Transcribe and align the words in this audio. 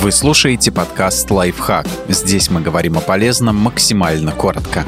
Вы 0.00 0.12
слушаете 0.12 0.70
подкаст 0.70 1.28
«Лайфхак». 1.28 1.84
Здесь 2.06 2.50
мы 2.50 2.60
говорим 2.60 2.96
о 2.96 3.00
полезном 3.00 3.56
максимально 3.56 4.30
коротко. 4.30 4.84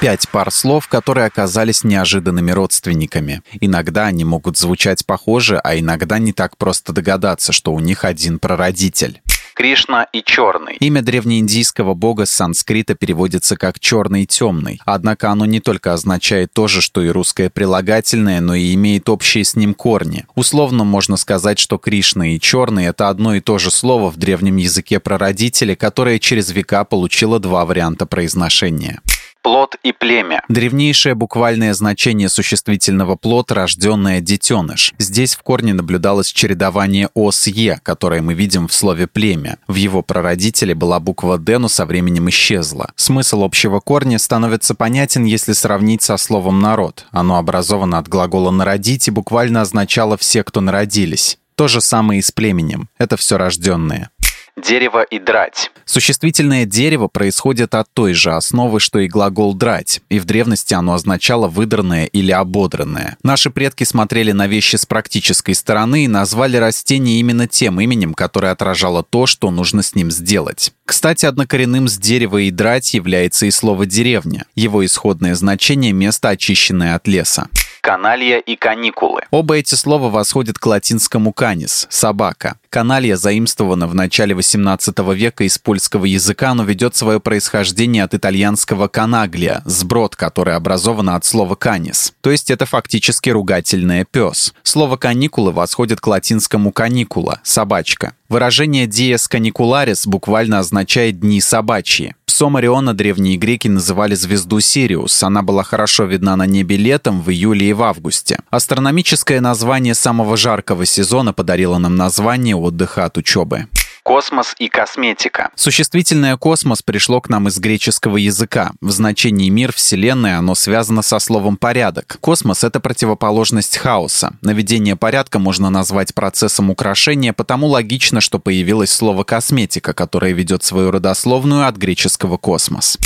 Пять 0.00 0.28
пар 0.28 0.52
слов, 0.52 0.86
которые 0.86 1.26
оказались 1.26 1.82
неожиданными 1.82 2.52
родственниками. 2.52 3.42
Иногда 3.60 4.06
они 4.06 4.24
могут 4.24 4.56
звучать 4.56 5.04
похоже, 5.04 5.58
а 5.58 5.76
иногда 5.76 6.20
не 6.20 6.32
так 6.32 6.56
просто 6.56 6.92
догадаться, 6.92 7.52
что 7.52 7.72
у 7.72 7.80
них 7.80 8.04
один 8.04 8.38
прародитель. 8.38 9.20
Кришна 9.54 10.04
и 10.12 10.22
Черный. 10.22 10.76
Имя 10.80 11.00
древнеиндийского 11.00 11.94
бога 11.94 12.26
с 12.26 12.30
санскрита 12.30 12.94
переводится 12.94 13.56
как 13.56 13.78
«черный 13.78 14.26
темный». 14.26 14.80
Однако 14.84 15.30
оно 15.30 15.46
не 15.46 15.60
только 15.60 15.92
означает 15.92 16.52
то 16.52 16.66
же, 16.66 16.82
что 16.82 17.02
и 17.02 17.08
русское 17.08 17.50
прилагательное, 17.50 18.40
но 18.40 18.54
и 18.54 18.74
имеет 18.74 19.08
общие 19.08 19.44
с 19.44 19.54
ним 19.54 19.74
корни. 19.74 20.26
Условно 20.34 20.84
можно 20.84 21.16
сказать, 21.16 21.58
что 21.58 21.78
Кришна 21.78 22.34
и 22.34 22.40
Черный— 22.40 22.84
это 22.86 23.08
одно 23.08 23.34
и 23.34 23.40
то 23.40 23.58
же 23.58 23.70
слово 23.70 24.10
в 24.10 24.16
древнем 24.16 24.56
языке 24.56 24.98
прародителя, 24.98 25.76
которое 25.76 26.18
через 26.18 26.50
века 26.50 26.84
получило 26.84 27.38
два 27.38 27.64
варианта 27.64 28.06
произношения 28.06 29.00
плод 29.44 29.76
и 29.82 29.92
племя. 29.92 30.42
Древнейшее 30.48 31.14
буквальное 31.14 31.74
значение 31.74 32.30
существительного 32.30 33.14
плод– 33.14 33.52
рожденное 33.52 34.22
детеныш. 34.22 34.94
Здесь 34.98 35.34
в 35.34 35.42
корне 35.42 35.74
наблюдалось 35.74 36.32
чередование 36.32 37.10
ос-е, 37.12 37.78
которое 37.82 38.22
мы 38.22 38.32
видим 38.32 38.66
в 38.68 38.72
слове 38.72 39.06
«племя». 39.06 39.58
В 39.68 39.74
его 39.74 40.00
прародителе 40.00 40.74
была 40.74 40.98
буква 40.98 41.36
«д», 41.36 41.58
но 41.58 41.68
со 41.68 41.84
временем 41.84 42.30
исчезла. 42.30 42.90
Смысл 42.96 43.44
общего 43.44 43.80
корня 43.80 44.18
становится 44.18 44.74
понятен, 44.74 45.24
если 45.24 45.52
сравнить 45.52 46.00
со 46.00 46.16
словом 46.16 46.60
«народ». 46.60 47.04
Оно 47.10 47.36
образовано 47.36 47.98
от 47.98 48.08
глагола 48.08 48.50
«народить» 48.50 49.08
и 49.08 49.10
буквально 49.10 49.60
означало 49.60 50.16
«все, 50.16 50.42
кто 50.42 50.62
народились». 50.62 51.38
То 51.54 51.68
же 51.68 51.80
самое 51.80 52.18
и 52.18 52.22
с 52.22 52.32
племенем. 52.32 52.88
Это 52.98 53.16
все 53.16 53.38
рожденные 53.38 54.08
дерево 54.56 55.02
и 55.02 55.18
драть. 55.18 55.70
Существительное 55.84 56.64
дерево 56.64 57.08
происходит 57.08 57.74
от 57.74 57.88
той 57.92 58.14
же 58.14 58.32
основы, 58.32 58.80
что 58.80 58.98
и 59.00 59.08
глагол 59.08 59.54
«драть», 59.54 60.00
и 60.08 60.18
в 60.18 60.24
древности 60.24 60.74
оно 60.74 60.94
означало 60.94 61.48
«выдранное» 61.48 62.06
или 62.06 62.32
«ободранное». 62.32 63.16
Наши 63.22 63.50
предки 63.50 63.84
смотрели 63.84 64.32
на 64.32 64.46
вещи 64.46 64.76
с 64.76 64.86
практической 64.86 65.54
стороны 65.54 66.04
и 66.04 66.08
назвали 66.08 66.56
растение 66.56 67.20
именно 67.20 67.46
тем 67.46 67.80
именем, 67.80 68.14
которое 68.14 68.52
отражало 68.52 69.02
то, 69.02 69.26
что 69.26 69.50
нужно 69.50 69.82
с 69.82 69.94
ним 69.94 70.10
сделать. 70.10 70.72
Кстати, 70.84 71.26
однокоренным 71.26 71.88
с 71.88 71.96
дерева 71.96 72.38
и 72.38 72.50
драть 72.50 72.94
является 72.94 73.46
и 73.46 73.50
слово 73.50 73.86
«деревня». 73.86 74.46
Его 74.54 74.84
исходное 74.84 75.34
значение– 75.34 75.92
место, 75.92 76.30
очищенное 76.30 76.94
от 76.94 77.06
леса 77.06 77.48
каналья 77.84 78.38
и 78.38 78.56
каникулы. 78.56 79.20
Оба 79.30 79.56
эти 79.56 79.74
слова 79.74 80.08
восходят 80.08 80.58
к 80.58 80.64
латинскому 80.64 81.34
«канис»— 81.34 81.86
«собака». 81.90 82.56
Каналья 82.74 83.14
заимствована 83.14 83.86
в 83.86 83.94
начале 83.94 84.34
XVIII 84.34 85.14
века 85.14 85.44
из 85.44 85.58
польского 85.58 86.06
языка, 86.06 86.54
но 86.54 86.64
ведет 86.64 86.96
свое 86.96 87.20
происхождение 87.20 88.02
от 88.02 88.14
итальянского 88.14 88.88
«канаглия»— 88.88 89.62
сброд, 89.64 90.16
который 90.16 90.56
образован 90.56 91.10
от 91.10 91.24
слова 91.24 91.54
«канис». 91.54 92.14
То 92.20 92.32
есть 92.32 92.50
это 92.50 92.66
фактически 92.66 93.30
ругательное 93.30 94.04
«пес». 94.04 94.54
Слово 94.64 94.96
«каникулы» 94.96 95.52
восходит 95.52 96.00
к 96.00 96.06
латинскому 96.08 96.72
«canicula»— 96.72 97.38
«собачка». 97.44 98.14
Выражение 98.28 98.86
«dies 98.86 99.30
canicularis» 99.30 100.08
буквально 100.08 100.58
означает 100.58 101.20
«дни 101.20 101.40
собачьи». 101.40 102.16
Псом 102.34 102.56
Ориона 102.56 102.94
древние 102.94 103.36
греки 103.36 103.68
называли 103.68 104.16
звезду 104.16 104.58
Сириус. 104.58 105.22
Она 105.22 105.42
была 105.42 105.62
хорошо 105.62 106.02
видна 106.02 106.34
на 106.34 106.46
небе 106.46 106.76
летом, 106.76 107.22
в 107.22 107.30
июле 107.30 107.68
и 107.68 107.72
в 107.72 107.80
августе. 107.80 108.40
Астрономическое 108.50 109.40
название 109.40 109.94
самого 109.94 110.36
жаркого 110.36 110.84
сезона 110.84 111.32
подарило 111.32 111.78
нам 111.78 111.94
название 111.94 112.56
отдыха 112.64 113.04
от 113.04 113.16
учебы. 113.18 113.68
Космос 114.04 114.54
и 114.58 114.68
косметика. 114.68 115.50
Существительное 115.56 116.36
«космос» 116.36 116.82
пришло 116.82 117.22
к 117.22 117.30
нам 117.30 117.48
из 117.48 117.58
греческого 117.58 118.18
языка. 118.18 118.72
В 118.82 118.90
значении 118.90 119.48
«мир», 119.48 119.72
«вселенная» 119.72 120.36
оно 120.36 120.54
связано 120.54 121.00
со 121.00 121.18
словом 121.18 121.56
«порядок». 121.56 122.18
Космос— 122.20 122.64
это 122.64 122.80
противоположность 122.80 123.78
хаоса. 123.78 124.34
Наведение 124.42 124.94
порядка 124.94 125.38
можно 125.38 125.70
назвать 125.70 126.14
процессом 126.14 126.68
украшения, 126.68 127.32
потому 127.32 127.66
логично, 127.68 128.20
что 128.20 128.38
появилось 128.38 128.92
слово 128.92 129.24
«косметика», 129.24 129.94
которое 129.94 130.32
ведет 130.32 130.62
свою 130.62 130.90
родословную 130.90 131.66
от 131.66 131.76
греческого 131.76 132.36
«космос». 132.36 132.98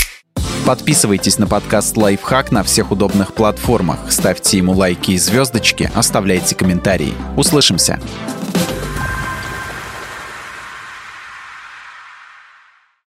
Подписывайтесь 0.66 1.38
на 1.38 1.46
подкаст 1.46 1.96
«Лайфхак» 1.96 2.50
на 2.50 2.64
всех 2.64 2.90
удобных 2.90 3.34
платформах, 3.34 3.98
ставьте 4.10 4.58
ему 4.58 4.72
лайки 4.72 5.12
и 5.12 5.18
звездочки, 5.18 5.90
оставляйте 5.94 6.56
комментарии. 6.56 7.14
Услышимся! 7.36 8.00